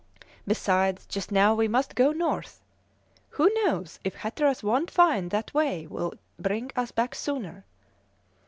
Besides, 0.47 1.05
just 1.05 1.31
now 1.31 1.53
we 1.53 1.67
must 1.67 1.93
go 1.93 2.11
north. 2.11 2.63
Who 3.29 3.51
knows 3.63 3.99
if 4.03 4.15
Hatteras 4.15 4.63
won't 4.63 4.89
find 4.89 5.29
that 5.29 5.53
way 5.53 5.85
will 5.85 6.13
bring 6.39 6.71
us 6.75 6.89
back 6.89 7.13
sooner? 7.13 7.65